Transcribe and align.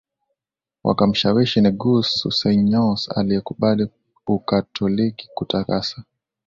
Wakamshawishi 0.83 1.61
Negus 1.61 2.11
Sussenyos 2.17 3.09
aliyekubali 3.17 3.87
Ukatoliki 4.27 5.29
kutakasa 5.35 6.03